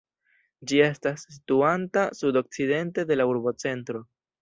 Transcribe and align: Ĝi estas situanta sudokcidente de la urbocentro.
Ĝi 0.71 0.79
estas 0.85 1.27
situanta 1.35 2.07
sudokcidente 2.23 3.09
de 3.13 3.23
la 3.23 3.33
urbocentro. 3.37 4.07